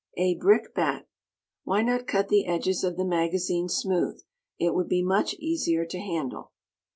[0.17, 1.07] A brickbat:
[1.63, 4.23] Why not cut the edges of the magazine smooth?
[4.57, 6.53] It would be much easier to handle.